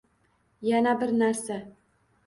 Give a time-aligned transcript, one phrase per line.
[0.69, 1.63] Yana bir narsa.